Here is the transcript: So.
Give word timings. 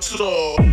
So. 0.00 0.71